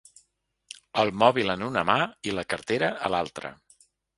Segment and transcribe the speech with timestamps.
[1.03, 1.99] El mòbil en una mà
[2.31, 3.57] i la cartera a l'altra.